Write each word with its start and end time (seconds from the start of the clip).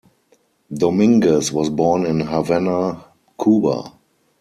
Dominguez 0.73 1.51
was 1.51 1.69
born 1.69 2.07
in 2.07 2.21
Havana, 2.21 3.05
Cuba. 3.39 3.91